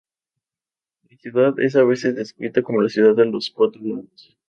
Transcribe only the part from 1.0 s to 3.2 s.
La ciudad es a veces descrita como la Ciudad